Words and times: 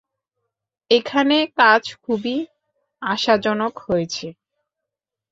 এখানে 0.91 1.37
কাজ 1.57 1.83
খুবই 2.03 2.37
আশাজনক 3.01 3.73
হয়েছে। 3.79 4.27